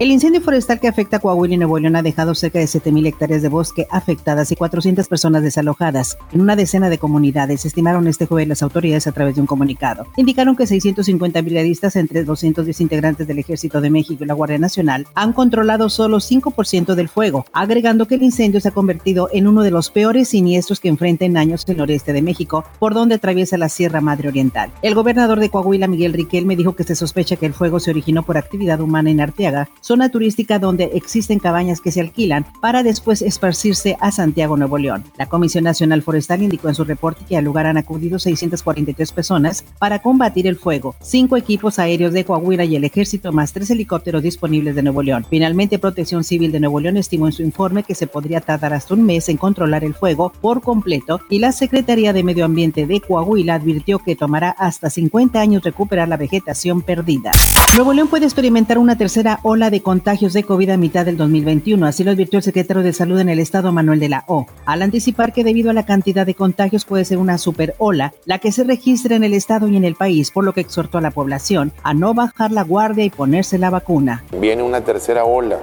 [0.00, 3.06] El incendio forestal que afecta a Coahuila y Nuevo León ha dejado cerca de 7.000
[3.06, 6.16] hectáreas de bosque afectadas y 400 personas desalojadas.
[6.32, 10.06] En una decena de comunidades, estimaron este jueves las autoridades a través de un comunicado.
[10.16, 15.06] Indicaron que 650 brigadistas entre 210 integrantes del Ejército de México y la Guardia Nacional
[15.14, 19.62] han controlado solo 5% del fuego, agregando que el incendio se ha convertido en uno
[19.62, 23.58] de los peores siniestros que enfrenta en años el noreste de México, por donde atraviesa
[23.58, 24.70] la Sierra Madre Oriental.
[24.80, 28.22] El gobernador de Coahuila, Miguel Riquel, dijo que se sospecha que el fuego se originó
[28.22, 33.22] por actividad humana en Arteaga, zona turística donde existen cabañas que se alquilan para después
[33.22, 35.02] esparcirse a Santiago, Nuevo León.
[35.18, 39.64] La Comisión Nacional Forestal indicó en su reporte que al lugar han acudido 643 personas
[39.80, 44.22] para combatir el fuego, cinco equipos aéreos de Coahuila y el ejército más tres helicópteros
[44.22, 45.26] disponibles de Nuevo León.
[45.28, 48.94] Finalmente, Protección Civil de Nuevo León estimó en su informe que se podría tardar hasta
[48.94, 53.00] un mes en controlar el fuego por completo y la Secretaría de Medio Ambiente de
[53.00, 57.32] Coahuila advirtió que tomará hasta 50 años recuperar la vegetación perdida.
[57.74, 61.86] Nuevo León puede experimentar una tercera ola de contagios de COVID a mitad del 2021,
[61.86, 64.82] así lo advirtió el secretario de Salud en el estado Manuel de la O, al
[64.82, 68.52] anticipar que debido a la cantidad de contagios puede ser una super ola la que
[68.52, 71.10] se registre en el estado y en el país, por lo que exhortó a la
[71.10, 74.24] población a no bajar la guardia y ponerse la vacuna.
[74.38, 75.58] Viene una tercera ola,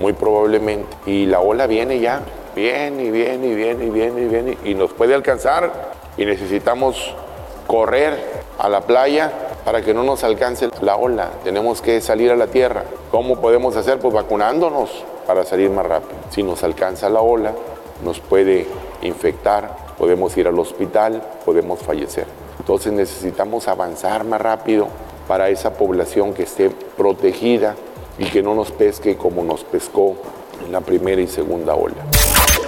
[0.00, 2.20] muy probablemente, y la ola viene ya,
[2.54, 5.94] viene y viene y viene y viene y viene y nos puede alcanzar.
[6.16, 7.14] Y necesitamos
[7.66, 8.18] correr
[8.58, 9.32] a la playa
[9.66, 11.28] para que no nos alcance la ola.
[11.42, 12.84] Tenemos que salir a la tierra.
[13.10, 13.98] ¿Cómo podemos hacer?
[13.98, 16.14] Pues vacunándonos para salir más rápido.
[16.30, 17.52] Si nos alcanza la ola,
[18.04, 18.68] nos puede
[19.02, 22.28] infectar, podemos ir al hospital, podemos fallecer.
[22.60, 24.86] Entonces necesitamos avanzar más rápido
[25.26, 27.74] para esa población que esté protegida
[28.20, 30.14] y que no nos pesque como nos pescó
[30.64, 32.15] en la primera y segunda ola.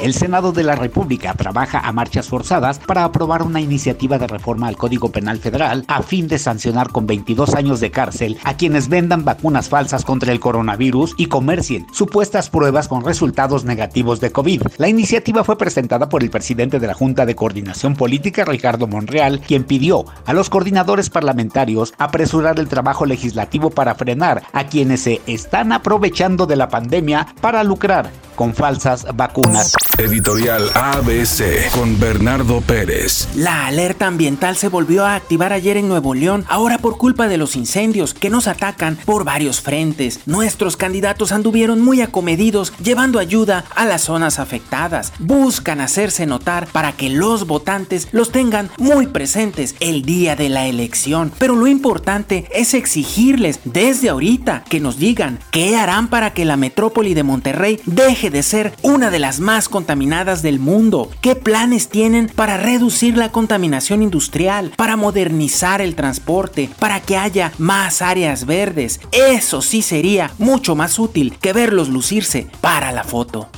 [0.01, 4.69] El Senado de la República trabaja a marchas forzadas para aprobar una iniciativa de reforma
[4.69, 8.89] al Código Penal Federal a fin de sancionar con 22 años de cárcel a quienes
[8.89, 14.63] vendan vacunas falsas contra el coronavirus y comercien supuestas pruebas con resultados negativos de COVID.
[14.77, 19.41] La iniciativa fue presentada por el presidente de la Junta de Coordinación Política, Ricardo Monreal,
[19.41, 25.21] quien pidió a los coordinadores parlamentarios apresurar el trabajo legislativo para frenar a quienes se
[25.27, 29.75] están aprovechando de la pandemia para lucrar con falsas vacunas.
[29.99, 33.27] Editorial ABC con Bernardo Pérez.
[33.35, 37.37] La alerta ambiental se volvió a activar ayer en Nuevo León, ahora por culpa de
[37.37, 40.21] los incendios que nos atacan por varios frentes.
[40.27, 45.13] Nuestros candidatos anduvieron muy acomedidos llevando ayuda a las zonas afectadas.
[45.19, 50.69] Buscan hacerse notar para que los votantes los tengan muy presentes el día de la
[50.69, 51.33] elección.
[51.39, 56.57] Pero lo importante es exigirles desde ahorita que nos digan qué harán para que la
[56.57, 61.11] metrópoli de Monterrey deje de ser una de las más contaminadas del mundo?
[61.21, 67.53] ¿Qué planes tienen para reducir la contaminación industrial, para modernizar el transporte, para que haya
[67.59, 69.01] más áreas verdes?
[69.13, 73.49] Eso sí sería mucho más útil que verlos lucirse para la foto.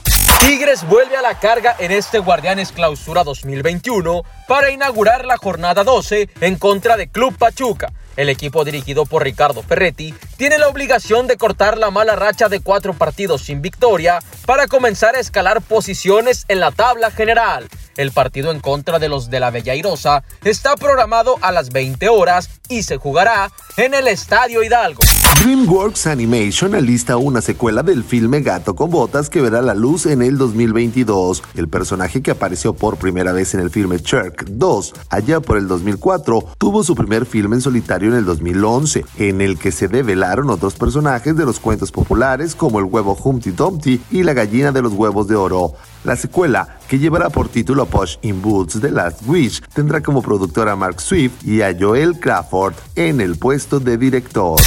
[0.40, 6.30] Tigres vuelve a la carga en este Guardianes Clausura 2021 para inaugurar la jornada 12
[6.40, 7.92] en contra de Club Pachuca.
[8.16, 12.60] El equipo dirigido por Ricardo Ferretti tiene la obligación de cortar la mala racha de
[12.60, 17.68] cuatro partidos sin victoria para comenzar a escalar posiciones en la tabla general.
[17.96, 22.08] El partido en contra de los de la Bella Irosa está programado a las 20
[22.08, 25.02] horas y se jugará en el Estadio Hidalgo.
[25.40, 30.20] DreamWorks Animation alista una secuela del filme Gato con Botas que verá la luz en
[30.20, 31.42] el 2022.
[31.54, 35.66] El personaje que apareció por primera vez en el filme Shark 2 allá por el
[35.66, 40.50] 2004 tuvo su primer filme en solitario en el 2011, en el que se develaron
[40.50, 44.82] otros personajes de los cuentos populares como el huevo Humpty Dumpty y la gallina de
[44.82, 45.72] los huevos de oro.
[46.04, 50.72] La secuela, que llevará por título Push in Boots The Last Wish, tendrá como productora
[50.72, 54.60] a Mark Swift y a Joel Crawford en el puesto de director.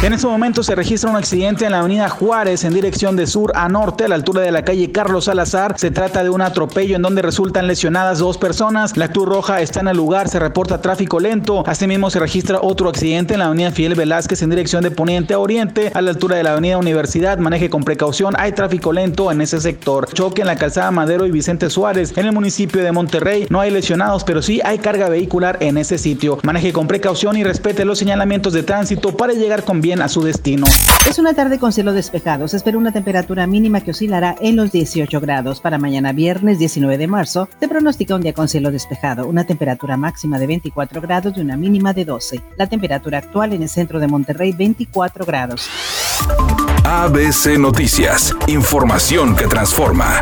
[0.00, 3.50] En este momento se registra un accidente en la avenida Juárez en dirección de sur
[3.56, 5.74] a norte a la altura de la calle Carlos Salazar.
[5.76, 8.96] Se trata de un atropello en donde resultan lesionadas dos personas.
[8.96, 11.64] La Cruz Roja está en el lugar, se reporta tráfico lento.
[11.66, 15.40] Asimismo se registra otro accidente en la avenida Fidel Velázquez en dirección de poniente a
[15.40, 17.38] oriente a la altura de la avenida Universidad.
[17.38, 20.08] Maneje con precaución, hay tráfico lento en ese sector.
[20.14, 23.48] Choque en la calzada Madero y Vicente Suárez en el municipio de Monterrey.
[23.50, 26.38] No hay lesionados, pero sí hay carga vehicular en ese sitio.
[26.44, 30.20] Maneje con precaución y respete los señalamientos de tránsito para llegar con bien a su
[30.20, 30.66] destino.
[31.08, 32.46] Es una tarde con cielo despejado.
[32.46, 35.62] Se espera una temperatura mínima que oscilará en los 18 grados.
[35.62, 39.96] Para mañana viernes 19 de marzo se pronostica un día con cielo despejado, una temperatura
[39.96, 42.42] máxima de 24 grados y una mínima de 12.
[42.58, 45.70] La temperatura actual en el centro de Monterrey 24 grados.
[46.84, 50.20] ABC Noticias, información que transforma.